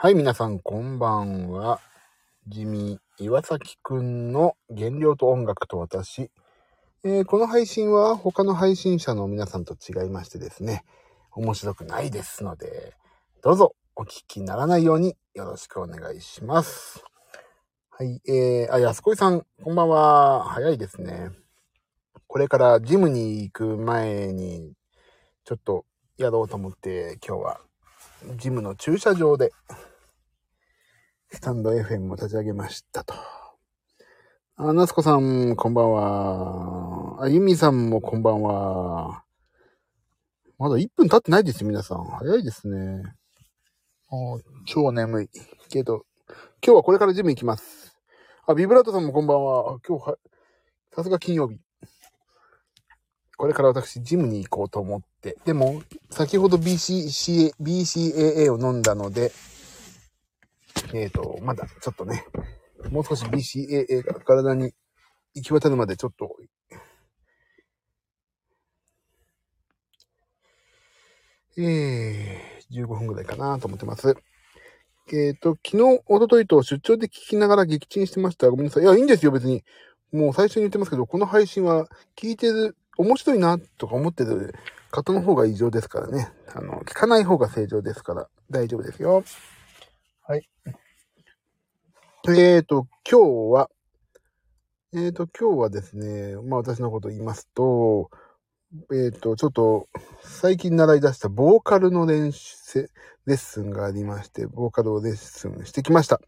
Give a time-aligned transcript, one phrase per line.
[0.00, 1.80] はい、皆さん、こんばんは。
[2.46, 6.30] 地味、岩崎くんの原料と音楽と私。
[7.02, 10.84] えーこの配信は他の配信者の皆さんと違いましてですね、
[11.32, 12.94] 面白くないですので、
[13.42, 17.02] どうぞお聞きにならないようによろしくお願いします。
[17.90, 20.44] はい、えー、あ、安子さん、こんばんは。
[20.44, 21.32] 早いですね。
[22.28, 24.74] これからジムに行く前に、
[25.42, 25.86] ちょっと
[26.18, 27.60] やろうと思って、今日は
[28.36, 29.52] ジムの駐車場で、
[31.30, 33.14] スタンド FM を立ち上げましたと。
[34.56, 37.22] あ、夏子さん、こんばんは。
[37.22, 39.24] あ、ゆみさんもこんばんは。
[40.58, 42.04] まだ1分経ってないですよ、皆さん。
[42.04, 43.02] 早いですね。
[44.10, 44.14] あ
[44.64, 45.28] 超眠い。
[45.68, 46.06] けど、
[46.64, 47.94] 今日はこれからジム行きます。
[48.46, 49.78] あ、ビブラートさんもこんばんは。
[49.86, 50.16] 今日は、
[50.94, 51.60] さすが金曜日。
[53.36, 55.36] これから私、ジムに行こうと思って。
[55.44, 59.30] でも、先ほど bccbcaa を飲んだので、
[60.94, 62.24] えっ、と、まだちょっとね、
[62.90, 64.72] もう少し BCAA が体に
[65.34, 66.36] 行き渡るまでちょっと、
[71.56, 74.16] えー、15分ぐらいかなと思ってます。
[75.12, 78.48] えっ、と、昨日、一昨日と出張で聞きながら撃沈してました。
[78.50, 78.82] ごめんなさい。
[78.82, 79.64] いや、いいんですよ、別に。
[80.12, 84.54] もう最初に言ってますけど、この配信は聞いてる、面白いなとか思ってる
[84.90, 86.30] 方の方が異常ですからね。
[86.54, 89.24] あの、聞かない方が正常ですから、大丈夫ですよ。
[90.28, 90.46] はい。
[92.28, 93.70] えーと、今日は、
[94.92, 98.10] えーと、今日はですね、まあ私のこと言いますと、
[98.92, 99.88] えーと、ちょっと、
[100.20, 102.90] 最近習い出したボーカルの練習、
[103.24, 106.20] レッスンがありまして、ボーカルをレッスンしてきました。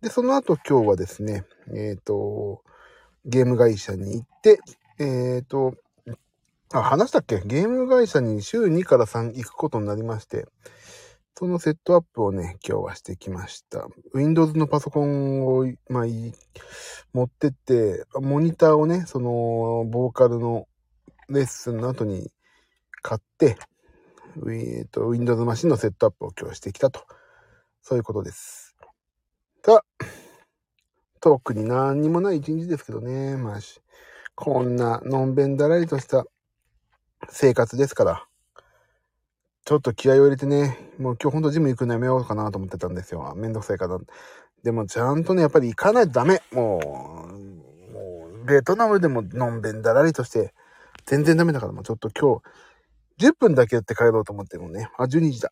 [0.00, 2.62] で、その後今日はですね、えーと、
[3.26, 4.58] ゲーム会社に行って、
[4.98, 5.74] えーと、
[6.72, 7.42] あ、話したっけ？
[7.44, 10.46] ゲーム会社に週2から3行くことになりまして、
[11.36, 13.88] そのセットアップをね、今日はしてきました。
[14.14, 16.04] Windows のパソコンを、まあ、
[17.12, 20.68] 持ってって、モニターをね、その、ボーカルの
[21.28, 22.30] レッスンの後に
[23.02, 23.56] 買って、
[24.36, 27.00] ウィえーと Windows マシンのセットアップを今日してきたと。
[27.82, 28.76] そういうことです。
[29.64, 30.04] さあ、
[31.20, 33.36] 特に何にもない一日ですけどね。
[33.36, 33.58] まあ、
[34.36, 36.26] こんなのんべんだらりとした
[37.28, 38.26] 生活ですから。
[39.64, 43.34] ちょっと気合を入れてね、もう今日ほんとジム行くのやめようかなと思ってたんですよ。
[43.34, 43.98] めんどくさいから。
[44.62, 46.42] でもちゃんとね、やっぱり行かないとダメ。
[46.52, 46.80] も
[47.30, 50.52] う、もう、ベトナムでものんべんだらりとして、
[51.06, 52.40] 全然ダメだからもうちょっと今
[53.18, 55.50] 日、10分だけやって帰ろうと思ってるもね、あ、12時だ。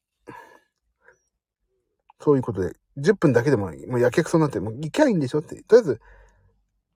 [2.20, 5.62] そういうことで、10分だけでも、もうやけくそになって、もう行きゃいいんでしょって。
[5.62, 6.00] とりあえず、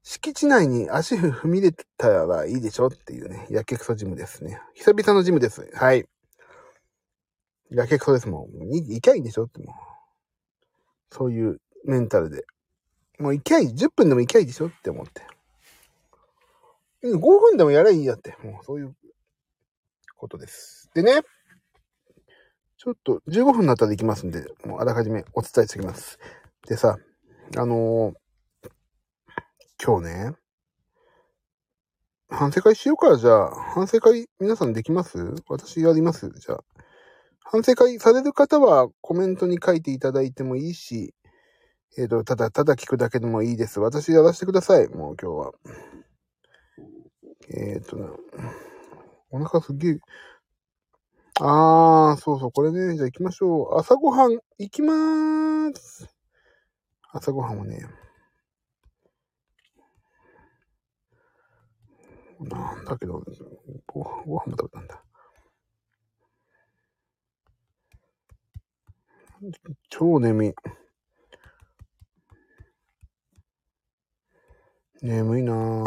[0.02, 4.60] 敷地内に足踏み入れたらいいでしょっていうね、やけくそジムですね。
[4.74, 5.68] 久々のジムです。
[5.74, 6.06] はい。
[7.70, 8.74] やけくそですもん。
[8.74, 11.14] い行きゃいいんでしょってもう。
[11.14, 12.44] そういうメンタルで。
[13.18, 13.68] もう行きゃいい。
[13.68, 15.22] 10分でも行きゃいいでしょって思って。
[17.02, 18.36] 5分でもやればいいやって。
[18.42, 18.94] もうそういう
[20.16, 20.90] ことです。
[20.94, 21.22] でね。
[22.78, 26.20] ちょっと15分になったら行きますんで、もうあらかじめお伝えしておきます。
[26.68, 26.98] でさ、
[27.56, 28.14] あのー
[29.84, 30.32] 今日ね、
[32.28, 33.50] 反省会しようから、じゃあ。
[33.72, 35.34] 反省会皆さんできます？
[35.48, 36.30] 私やります？
[36.30, 36.64] じゃあ。
[37.48, 41.14] 反省会される方はコメントに書いていただいてもいいし、
[41.96, 43.78] えっ、と、ただただ聞くだけでもいいです。
[43.80, 44.88] 私やらせてください。
[44.88, 45.52] もう今日は。
[47.50, 48.10] えっ、とな、
[49.30, 49.98] お腹すげえ。
[51.40, 52.96] あー、そうそう、これね。
[52.96, 53.78] じゃあ行きましょう。
[53.78, 56.08] 朝ごはん、行きまーす。
[57.12, 57.78] 朝ごはんはね、
[62.40, 63.22] なんだけど、
[63.86, 65.05] ごご飯も食べたんだ。
[69.88, 70.54] 超眠い。
[75.02, 75.84] 眠いなぁ。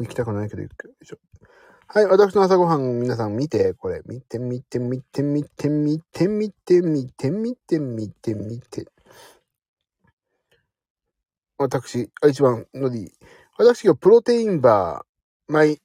[0.00, 1.18] 行きたくないけど行くよ。
[1.88, 4.02] はい、私の朝ごはん皆さん見て、これ。
[4.06, 8.86] 見て見て見て見て見て見て見て見て見て見て。
[11.56, 13.12] 私、あ一番のり。
[13.56, 15.80] 私がプロテインバー、マイ、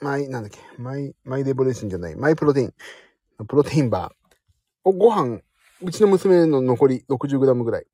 [0.00, 2.74] マイ、なんだっけ、マイ、マイレボレーションじゃない、マイプロテイン、
[3.46, 5.40] プロテインバーをご飯、
[5.82, 7.86] うちの娘の残り 60g ぐらい。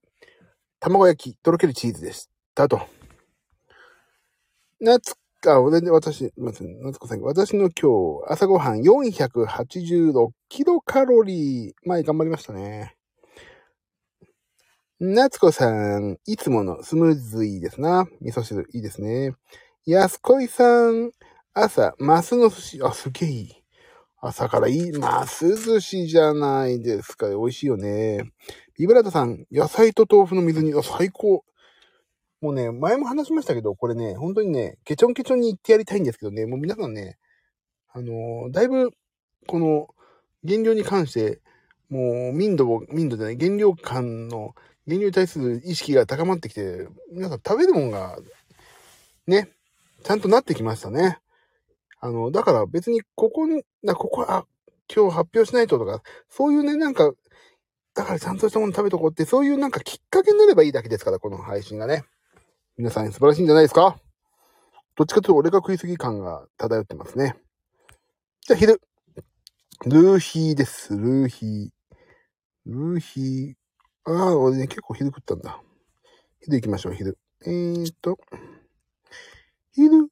[0.81, 2.81] 卵焼き、とろけるチーズでしたと。
[4.81, 11.73] 夏か、俺で私、夏子さん、私の今日、朝ごはん486キロカロリー。
[11.85, 12.97] 前頑張りましたね。
[14.99, 18.09] 夏子さん、いつものスムーズいいですな。
[18.21, 19.35] 味噌汁いいですね。
[19.87, 21.13] 安恋さん、
[21.55, 23.56] 朝、マスの寿司、あ、すげえいい。
[24.29, 27.29] 朝からいい、マス寿司じゃないですか。
[27.29, 28.33] 美味しいよね。
[28.77, 31.45] ビブラートさん、野菜と豆腐の水煮、あ、最高。
[32.41, 37.19] もうね、前も話しましたけど、これね、本当にね、ケチョンケチョンに言ってやりたいんですけどね、もう皆さんね、
[37.93, 38.91] あのーだいぶ、
[39.47, 39.89] この、
[40.47, 41.41] 原料に関して、
[41.89, 44.55] もう民度を、民度じゃない、原料感の、
[44.87, 48.19] 原料に対する意識が高まってきて、皆さん食べるもんが、
[49.27, 49.51] ね、
[50.03, 51.21] ちゃんとなってきましたね。
[52.01, 54.47] あの、だから別にここに、なここ、あ、
[54.95, 57.13] 今日発表しないととか、そういうね、なんか、
[57.95, 62.05] だからちゃんとしたもの食べとこうって、そういうなんかきっかけになればいいだけですから、この配信がね。
[62.77, 63.99] 皆さん素晴らしいんじゃないですか？
[64.97, 67.35] どっちかというと俺が食いすぎ感が漂ってますね。
[68.43, 68.83] じゃあ昼。
[69.87, 70.95] ルーヒーです。
[70.95, 71.69] ルーヒー。
[72.67, 74.13] ルーヒー。
[74.13, 75.59] ああ、俺ね、結構昼食ったんだ。
[76.41, 77.19] 昼行きましょう、昼。
[77.47, 78.19] えーっと。
[79.73, 80.09] 昼。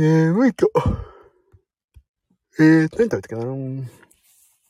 [0.00, 0.70] 眠いと。
[2.58, 3.44] えー、何食べたっけな？
[3.44, 3.86] 何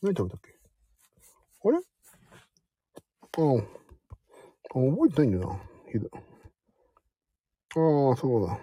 [0.02, 0.56] 食べたっけ？
[1.64, 1.78] あれ？
[3.38, 3.60] うん。
[3.60, 3.62] あ、
[4.72, 5.60] 覚えてないんだよな、
[5.92, 6.10] 昼。
[6.12, 6.18] あ
[8.12, 8.58] あ、そうだ。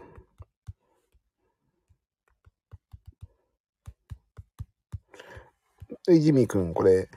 [6.06, 7.08] はい、ジミーくん、これ、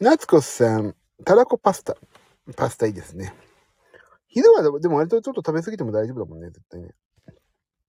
[0.00, 1.96] 夏子さん、たらこパスタ。
[2.56, 3.32] パスタいいですね。
[4.26, 6.96] 昼はでもでも割とちょっと食べ過ぎても大丈夫だもんね、絶対ね。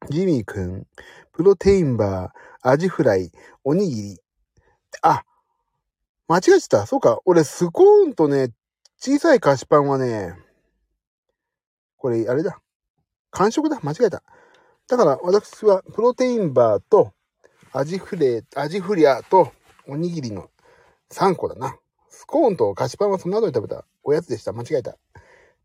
[0.07, 0.87] ジミーくん、
[1.33, 3.31] プロテインバー、アジフライ、
[3.63, 4.17] おにぎり。
[5.01, 5.23] あ、
[6.27, 6.85] 間違えてた。
[6.85, 7.19] そうか。
[7.25, 8.51] 俺、スコーンとね、
[8.97, 10.33] 小さい菓子パンはね、
[11.97, 12.59] これ、あれだ。
[13.31, 13.79] 完食だ。
[13.81, 14.23] 間違えた。
[14.87, 17.13] だから、私は、プロテインバーと、
[17.71, 19.51] アジフレ、アジフリアと、
[19.87, 20.49] おにぎりの
[21.11, 21.77] 3個だな。
[22.09, 24.53] スコーンと菓子パンはその後に食べたおやつでした。
[24.53, 24.97] 間違えた。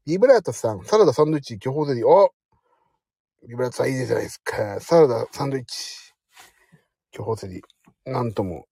[0.06, 2.06] ビブラートさん、サラダ、サンドイッチ、巨峰ゼリー。
[2.06, 2.32] お
[3.46, 4.80] ビブラートさんいいじゃないですか。
[4.80, 6.14] サラダ、サンドイッチ、
[7.10, 7.62] 巨峰ゼリ。
[8.10, 8.66] なんとも、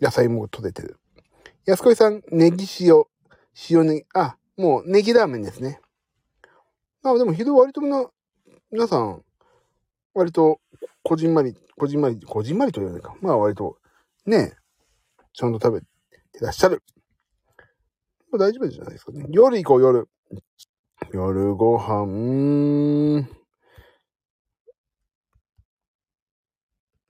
[0.00, 0.98] 野菜も取れてる。
[1.66, 3.04] 安子さん、ネギ塩、
[3.70, 5.80] 塩ネギ、あ、もうネギラーメンですね。
[7.04, 8.06] あ、でも昼割とみんな、
[8.70, 9.22] 皆さん、
[10.14, 10.60] 割と、
[11.02, 13.14] こじんまり、こじんまり、こじんまりと言わないか。
[13.20, 13.76] まあ割と、
[14.24, 14.54] ね、
[15.34, 15.86] ちゃんと食べて
[16.40, 16.82] らっしゃる。
[18.32, 19.26] まあ大丈夫じゃないですかね。
[19.28, 20.08] 夜行こう、夜。
[21.12, 23.38] 夜ご飯、うーん。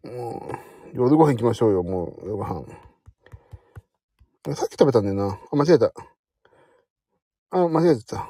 [0.04, 0.50] も
[0.94, 2.64] う、夜ご飯行きましょうよ、もう、夜ご飯。
[4.54, 5.38] さっき食べたんだよな。
[5.52, 5.92] あ、間違えた。
[7.50, 8.28] あ、間違えてた。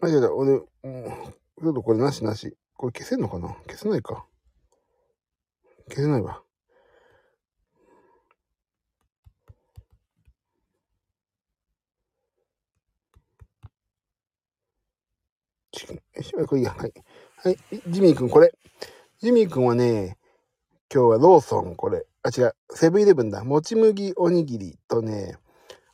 [0.00, 0.32] 間違えた。
[0.32, 2.56] 俺、もう、ちょっとこれなしなし。
[2.76, 3.48] これ消せんのかな？
[3.66, 4.26] 消せないか。
[5.88, 6.42] 消せないわ。
[15.72, 16.74] ちよしこれいいや。
[16.74, 16.92] はい。
[17.46, 17.58] はい。
[17.86, 18.52] ジミーくん、これ。
[19.20, 20.18] ジミーくんはね、
[20.92, 22.04] 今日はローソン、これ。
[22.24, 22.56] あ、違う。
[22.72, 23.44] セブンイレブンだ。
[23.44, 25.36] もち麦おにぎりとね、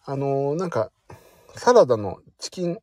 [0.06, 0.90] あのーなんか、
[1.54, 2.78] サラダの、チキン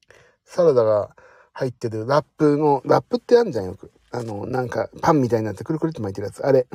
[0.46, 1.16] サラダが
[1.52, 3.92] 入ってるラップの、ラップってあるじゃんよく。
[4.12, 6.46] あのーなんか、パンみたいになってくるくるって巻いてるやつ。
[6.46, 6.68] あれ。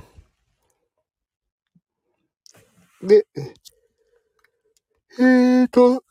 [3.05, 3.25] で、
[5.20, 6.02] えーと、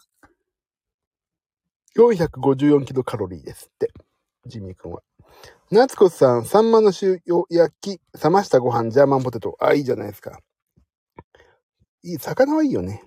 [1.98, 3.92] 454キロカロリーですって。
[4.46, 5.02] ジミーくんは。
[5.72, 7.20] 夏子さん、サンマの塩
[7.50, 9.58] 焼き、冷ましたご飯、ジャーマンポテト。
[9.60, 10.40] あ、いいじゃないですか。
[12.04, 13.04] いい、魚はいいよね。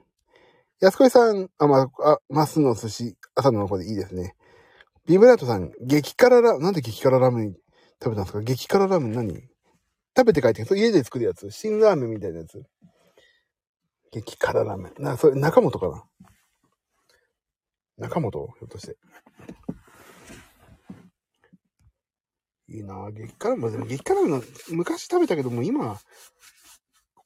[0.80, 4.34] 安子さん、あ、まあ、マスの寿司、朝の子でいいですね。
[5.06, 7.56] ビブラートさん、激辛ラ、なんで激辛ラーメン
[8.02, 8.40] 食べたんですか？
[8.40, 9.48] 激辛ラーメン何？
[10.16, 11.50] 食べて帰ってきて、家で作るやつ。
[11.52, 12.64] 新ラーメンみたいなやつ。
[14.10, 15.02] 激辛ラーメン。
[15.02, 16.04] な、それ、中本かな？
[18.08, 18.48] 中本？
[18.58, 18.96] ひょっとして。
[22.76, 25.98] いいな激辛も、でも激辛も昔食べたけども今、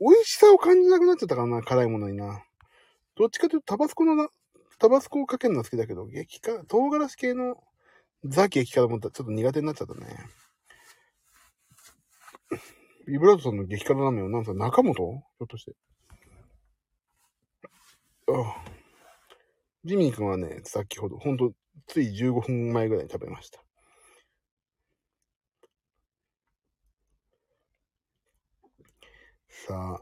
[0.00, 2.42] 美味しさを感じなくなっちゃったからな、辛いものにな。
[3.16, 4.28] どっちかというとタバスコのな、
[4.78, 7.56] タバスコをかけるのは好きだけど、激辛、唐辛子系の
[8.24, 10.00] ザ激辛もちょっと苦手になっちゃったね。
[13.06, 14.94] ビブラートさんの激辛ラーメンはなんか中本？
[14.94, 15.72] ひょっとして。
[18.28, 18.64] ああ
[19.84, 21.52] ジミー君はね、先ほど、ほんと、
[21.86, 23.64] つい15分前ぐらいに食べました。
[29.66, 30.00] さ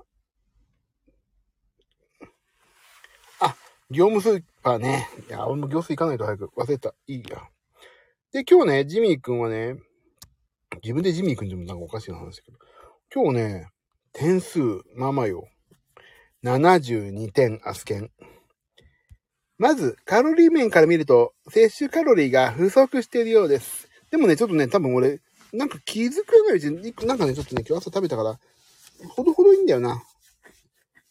[3.41, 3.47] あ。
[3.47, 3.57] あ、
[3.91, 5.09] 業務スーパーね。
[5.29, 6.95] いや、俺も業スー行かないと早く忘れた。
[7.07, 7.43] いいや。
[8.33, 9.77] で、今日ね、ジミー君はね、
[10.83, 12.59] 自分でジミー君でもなんかおかしいな話だけど、
[13.13, 13.71] 今日ね、
[14.13, 14.61] 点数、
[14.95, 15.49] まあまよ。
[16.45, 18.11] 72点、アスケン。
[19.59, 23.89] まず、カロリー面から見ると、摂取カロリーが不足しているようです。
[24.11, 25.21] でもね、ちょっとね、多分俺、
[25.53, 28.39] なんか気づくないうちに、なんかね、ちょっとね、今日朝食べたから、
[29.09, 30.03] ほどほどいいんだよな。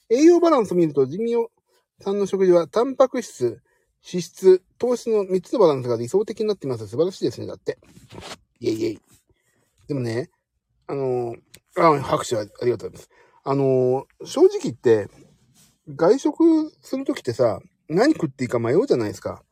[0.10, 1.52] 栄養バランスを見ると、ジミオ
[2.00, 3.62] さんの食事は、タンパク質、
[4.10, 6.88] 脂質、糖質の3つのバランスが理想的になっています。
[6.88, 7.78] 素晴らしいですね、だって。
[8.60, 9.02] イェイイェイ。
[9.88, 10.30] でもね、
[10.88, 11.38] あのー、
[11.76, 13.10] あ、拍手ありがとうございます。
[13.44, 15.10] あのー、正直言って、
[15.90, 19.44] 外食するときってさ、何食っていいか迷うじゃないですか。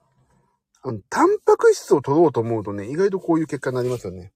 [0.82, 4.34] あの、タンパク質を取ろうと思うとね、意外とこういう結果になりますよね。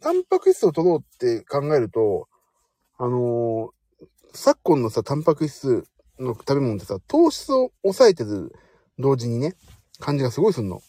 [0.00, 2.28] タンパク質を取ろうって考えると、
[2.96, 5.84] あのー、昨今のさ、タンパク質
[6.18, 8.52] の食べ物ってさ、糖質を抑えてる
[8.98, 9.54] 同時にね、
[9.98, 10.80] 感じがすごいすんの。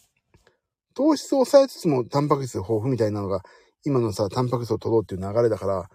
[0.93, 3.43] 糖質を抑えつつもタンパク質豊富みたいなのが、
[3.83, 5.89] 今のさ、タンパク質を取ろうっていう流れだから、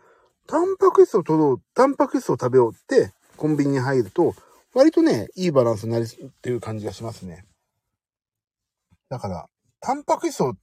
[0.46, 4.34] タンパク質を取ろう、タンパク質を食べようって、コンビニに入ると、
[4.74, 7.44] 割とね、いいバランスになるっていう感じがしますね。
[9.08, 9.48] だから、
[9.80, 10.54] タンパク質を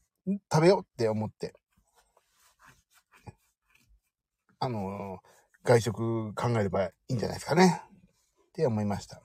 [0.52, 1.54] 食べようって思って、
[4.60, 5.37] あのー、
[5.68, 7.82] 外食考えればいいんじゃないですかね。
[7.84, 9.22] って思いました。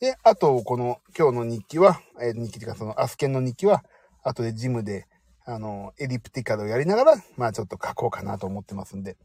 [0.00, 3.82] で、あと、この今日の日記は、えー、日記っていうかそのアスケンの日記は、
[4.22, 5.06] 後でジムで、
[5.46, 9.16] あの、エリプティカルをやりながら、まあちょっと書こうかなと思ってますんで、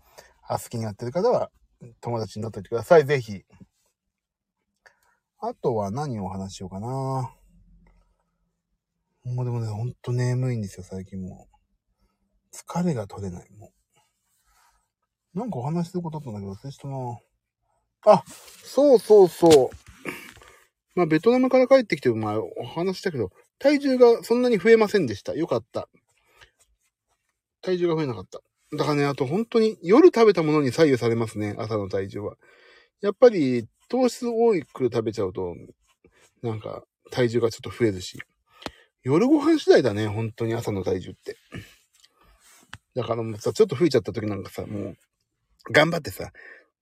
[0.48, 1.51] アスケンやってる方は、
[2.00, 3.06] 友達になっておいてください。
[3.06, 3.44] ぜひ。
[5.39, 6.88] あとは何をお話しようかな。
[9.25, 12.56] もうでもね、ほんと眠いんですよ、最近もう。
[12.56, 13.76] 疲れが取れない、もう。
[15.38, 17.20] なんかお話しすることあったんだけど、忘れしたな。
[18.06, 18.24] あ、
[18.63, 19.75] そうそうそう。
[20.96, 25.36] まあ、ベトナムから帰ってきて、まあ、お話したけど、体重がそんなに増えませんでした。
[25.36, 25.89] よかった。
[27.62, 28.41] 体重が増えなかった。
[28.75, 32.36] だからね、あと本当に夜食べたものに左右されますね、朝の体重は。
[33.01, 35.56] やっぱり糖質多く食べちゃうと、
[36.41, 38.20] なんか体重がちょっと増えるし。
[39.03, 41.38] 夜ご飯次第だね、本当に朝の体重って。
[42.96, 44.98] だからもうさ、ちょっと増えちゃった時なんかさ、もう、
[45.71, 46.31] 頑張ってさ、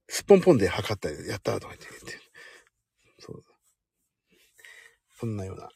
[0.07, 2.19] すっぽんぽんで測ったり、やったとか言って言って。
[3.19, 3.43] そう。
[5.19, 5.69] そんなような。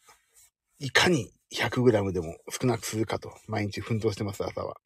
[0.80, 4.78] いかに 100g でも少なくするかと、毎日奮闘してます、朝は。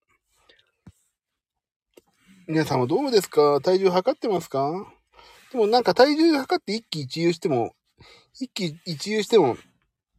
[2.47, 3.59] 皆さんはどうですか？
[3.61, 4.85] 体重測ってますか？
[5.51, 7.75] でもなんか体重測って一喜一憂しても、
[8.39, 9.57] 一喜一憂しても、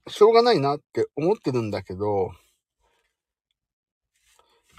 [0.07, 2.31] しょうがないなって思ってるんだけど、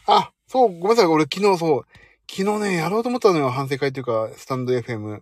[0.07, 1.05] あ、そう、ごめんなさい。
[1.07, 1.85] 俺昨日そう、
[2.29, 3.49] 昨日ね、やろうと思ったのよ。
[3.49, 4.99] 反省会っていうか、スタンド FM。
[4.99, 5.19] も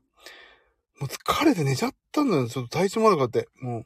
[1.01, 2.47] う疲れて寝ちゃったんだよ。
[2.47, 3.49] ちょっと体調悪かって。
[3.61, 3.85] もう、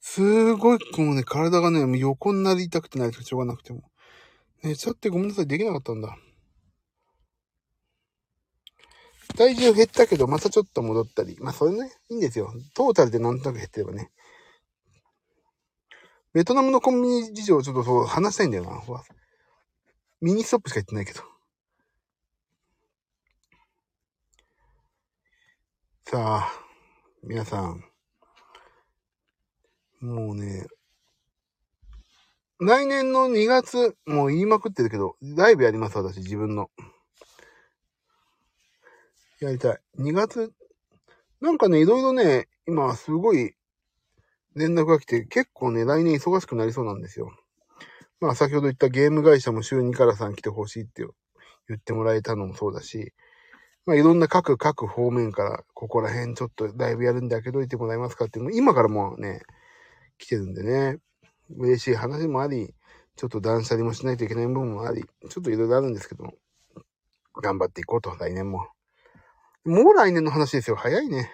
[0.00, 3.90] すごい、もうね、体がね、もう横になりたくてないとしょうがなくても。
[4.62, 5.46] 寝ちゃってごめんなさい。
[5.46, 6.16] できなかったんだ。
[9.36, 11.36] 体重減ったけど、またちょっと戻ったり。
[11.40, 12.52] まあ、それね、いいんですよ。
[12.74, 14.10] トータルでなんとなく減ってればね。
[16.32, 18.82] ベトナムのコンビニ事情をちょっとそう話したいんだよな。
[20.20, 21.35] ミニストップしか行ってないけど。
[26.08, 26.52] さあ、
[27.24, 27.84] 皆さん。
[29.98, 30.68] もうね、
[32.60, 36.70] 来年の2月、もう言いまくってるけど、ライブやります、私、自分の。
[39.40, 39.78] やりたい。
[39.98, 40.52] 2月、
[41.40, 43.56] なんかね、いろいろね、今すごい
[44.54, 47.36] 連絡が来て、結構ね、来年忙しくなりそうなんですよ。
[48.20, 51.04] まあ先ほど言ったゲーム会社も週2から3来てほしいって
[51.68, 53.12] 言ってもらえたのもそうだし、
[53.86, 59.42] まあいろんな各各方面から、ここら辺ちょっとライブやるんで開けといてもらえますかっていう今からもうね、
[60.18, 60.98] 来てるんでね、
[61.56, 62.74] 嬉しい話もあり、
[63.14, 66.34] ちょっと断捨離もしないといけない部分もあり、ちょっといろいろあるんですけども、
[67.40, 68.66] 頑張っていこうと、来年も。
[69.64, 70.76] もう来年の話ですよ。
[70.76, 71.30] 早いね。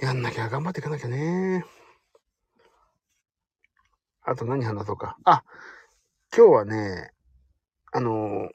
[0.00, 1.64] やんなきゃ、頑張っていかなきゃね。
[4.22, 5.16] あと何話そうか。
[5.24, 5.42] あ、
[6.36, 7.10] 今日はね、
[7.92, 8.50] あの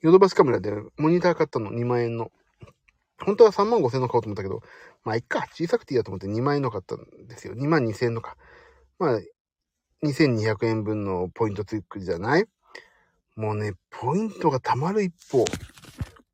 [0.00, 2.30] ヨドバシカメラでモニター買ったの2万円の。
[3.20, 4.62] 本当は3万5千円の買おうと思ったけど、
[5.04, 7.54] まあ、いっか、小さくていいやと思って2万円の買ったんですよ。
[7.54, 8.36] 2万2千円のか。
[9.00, 9.20] まあ、
[10.04, 12.44] 2200円分のポイントつくじゃない？
[13.34, 15.44] もうね、ポイントが貯まる一方。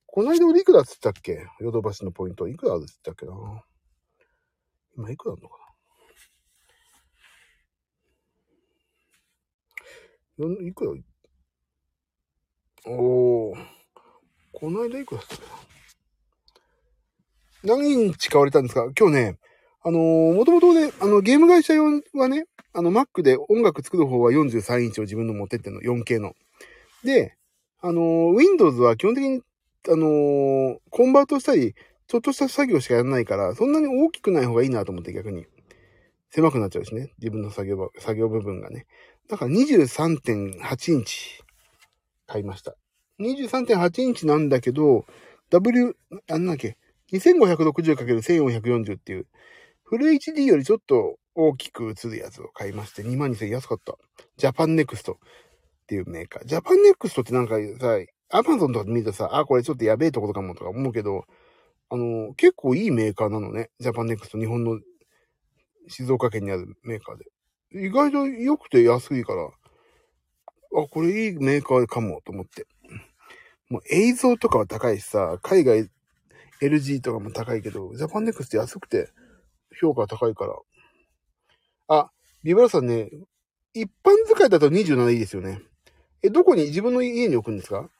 [0.07, 1.47] この間俺いくらって言ったっけ？
[1.61, 2.49] ヨドバシのポイント。
[2.49, 3.33] いくらって言ったっけな？
[4.99, 5.64] 今いくらあるのかな？
[10.37, 10.91] いくら？
[12.87, 13.57] おー。
[14.53, 15.39] この間いくらだったっ
[17.63, 17.77] けな？
[17.77, 19.39] 何日買われたんですか今日ね、
[19.85, 26.35] あのー、もともとね、あの、ゲーム会社用はね、あの、Mac で音楽作る方は43インチを自分の持ってってんの、4K の。
[27.05, 27.37] で、
[27.81, 29.41] あの、Windows は基本的に、
[29.89, 31.75] あの、コンバートしたり、
[32.09, 35.47] ちょっとした作業しかやらないから、そんなに大きくない方がいいなと思って逆に。
[36.31, 37.13] 狭くなっちゃうしね。
[37.19, 38.87] 自分の作業場、作業部分がね。
[39.29, 41.43] だから23.8インチ
[42.27, 42.75] 買いました。
[43.21, 45.07] 23.8インチなんだけど、
[45.51, 45.97] W、
[46.31, 46.77] あんなっけ、
[47.13, 49.27] 2560×1440 っていう、
[49.85, 53.97] フル HD よりちょっと大きく映るやつを買いまして、22000安かった。
[54.37, 55.17] ジャパンネクストっ
[55.87, 56.45] ていうメーカー。
[56.45, 57.99] ジャパンネクストってなんかさ、
[58.31, 61.25] アマゾンとかで見るとさ、あ、これちょっとやべえところかもとか思うけど、
[61.91, 63.71] あの、結構いいメーカーなのね。
[63.79, 64.81] ジャパンネクスト、日本の
[65.89, 67.27] 静岡県にあるメーカーで。
[67.75, 69.51] 意外と良くて安いから、あ、
[70.89, 72.67] これいいメーカーかもと思って。
[73.71, 75.91] もう EIZO とかは高いしさ、海外
[76.63, 79.11] LG とかも高いけど、ジャパンネクスト安くて
[79.81, 80.55] 評価高いから。
[81.89, 82.11] あ、
[82.43, 83.11] ビブラさんね、
[83.73, 85.61] 一般使いだと27いいですよね。
[86.23, 87.91] え、どこに、自分の家に置くんですか？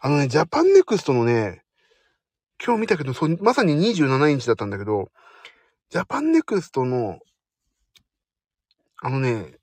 [0.00, 1.62] あのね、ジャパンネクストのね、
[2.62, 5.10] 今日見たけど、そまさに27インチだったんだけど、
[5.94, 7.20] ジャパンネクストの、
[9.00, 9.58] あのね、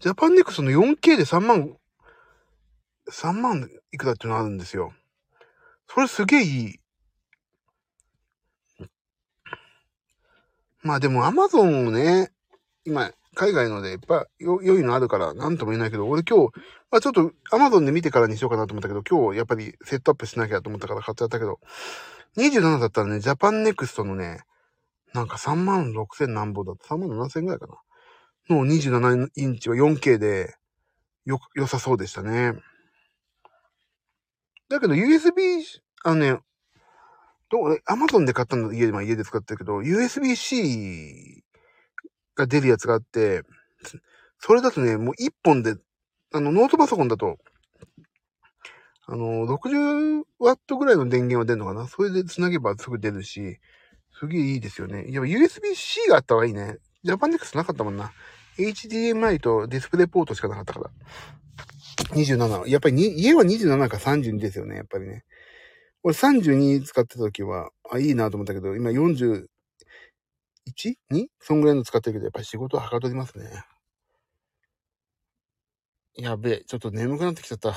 [0.00, 1.76] ジャパンネクストの 4K で3万、
[3.10, 4.94] 3万いくらっていうのあるんですよ。
[5.90, 6.80] それすげえいい。
[10.80, 12.32] まあでも Amazon をね、
[12.86, 16.52] 今、海外のでいっぱい良いのあるから何とも言えないけど、俺今日、
[16.90, 21.60] まあちょっと Amazon で見てからにしようかなと思ったけど、今日やっぱりセットアップしなきゃと思ったから買っちゃったけど、
[22.38, 24.46] 27だったらね、ジャパンネクストのね、
[25.14, 26.94] なんか3万6千なんぼだった。
[26.94, 27.74] 3万7千ぐらいかな。
[28.48, 30.54] の27インチは 4K で、
[31.24, 32.52] よ、良さそうでしたね。
[34.68, 35.62] だけど USB、
[36.04, 36.38] あのね、
[37.50, 41.44] どう、アマゾンで買ったの家で、まあ家で使ってるけど、USB-C
[42.34, 43.42] が出るやつがあって、
[44.38, 45.76] それだとね、もう1本で、
[46.32, 47.36] あの、ノートパソコンだと、
[49.06, 53.58] あの、60ワットぐらいの電源は出るのかなそれで繋げばすぐ出るし、
[54.18, 55.06] すげえいいですよね。
[55.08, 56.78] やっぱ USB-C があった方がいいね。
[57.02, 58.12] ジャパンネクスなかったもんな。
[58.58, 60.90] HDMI とディスプレイポートしかなかったから。
[62.14, 62.68] 27。
[62.68, 65.24] やっぱり家は27か32ですよね、やっぱりね。
[66.02, 69.46] 俺32使ってた時は、あ、いいなと思ったけど、今 41?2?
[71.40, 73.64] そんぐらいの使ってるけど、やっぱり仕事ははかどりますね。
[76.14, 77.74] やべえ、ちょっと眠くなってきちゃった。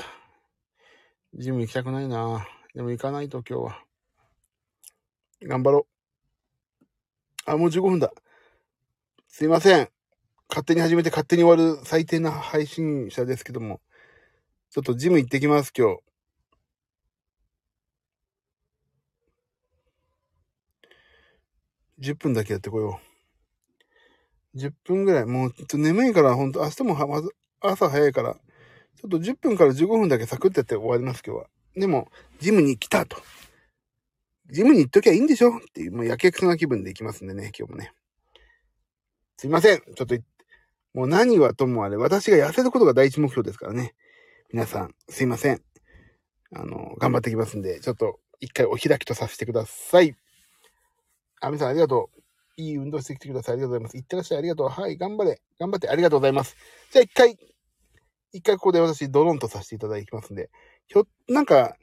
[1.34, 3.84] ジム行きたくないなでも行かないと今日は。
[5.42, 5.95] 頑張ろう。
[7.46, 8.12] あ、もう15分だ。
[9.28, 9.88] すいません。
[10.48, 13.80] 勝手に始めて勝手に終わる最低な配信者ですけども。
[14.70, 16.00] ちょっとジム行ってきます、今日。
[22.00, 23.00] 10分だけやってこよ
[24.54, 24.58] う。
[24.58, 25.26] 10分ぐらい。
[25.26, 27.22] もうちょっと眠いから、ほんと明日もは
[27.60, 31.46] 朝早いから、ちょっと10分から15分だけサクッとやって終わります、今日は。
[31.76, 33.16] でも、ジムに来たと。
[34.50, 35.56] ジムに行っときゃいいんでしょ？
[35.56, 37.92] っていう、もうやけくそな気分で行きますんでね、今日もね。
[39.36, 39.80] すいません。
[39.80, 40.16] ちょっと、
[40.94, 43.94] もう何はともあれ、私が痩せることが第一目標ですからね。
[44.52, 45.62] 皆さん、すいません。
[46.54, 50.14] あの、頑張ってきますんで、ちょっと、一回お開きとさせてください。
[51.40, 52.20] あみさん、ありがとう。
[52.58, 53.54] いい運動してきてください。
[53.54, 53.96] ありがとうございます。
[53.98, 54.38] いってらっしゃい。
[54.38, 54.68] ありがとう。
[54.68, 55.42] はい、頑張れ。
[55.58, 56.56] 頑張って、ありがとうございます。
[56.92, 57.36] じゃあ一回、
[58.32, 60.50] 一回ここで私、ドロンとさせていただきますんで、
[60.86, 61.76] ひょ、なんか、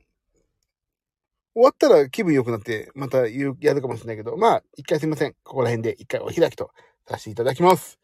[1.56, 5.36] 終わったら気分良くなって、またやるかもしれないけど、まあ、一回すいません。
[5.44, 6.72] ここら辺で一回お開きと
[7.08, 8.00] させていただきます。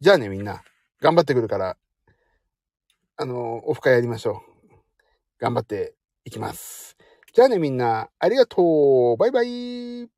[0.00, 0.62] じゃあね、みんな、
[1.00, 1.76] 頑張ってくるから、
[3.16, 4.74] あの、オフ会やりましょう。
[5.38, 6.96] 頑張っていきます。
[7.32, 10.08] じゃあね、みんな、ありがとうバイバイ